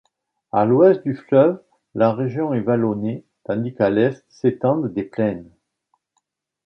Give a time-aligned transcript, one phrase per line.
[0.51, 1.61] À l'ouest du fleuve
[1.93, 5.47] la région est vallonnée tandis qu'à l'est s'étendent des plaines.